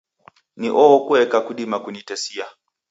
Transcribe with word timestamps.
Ni 0.59 0.69
oho 0.81 0.95
kueka 1.05 1.37
kudima 1.47 1.77
kunitesia. 1.83 2.45